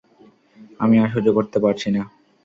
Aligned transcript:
আমি 0.79 0.95
আর 0.99 1.09
সহ্য 1.13 1.27
করতে 1.37 1.57
পারছি 1.63 1.87
না। 1.89 2.01